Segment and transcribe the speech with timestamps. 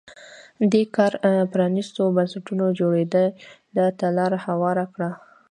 [0.71, 1.13] دې کار
[1.53, 5.09] پرانیستو بنسټونو جوړېدا ته لار هواره کړه.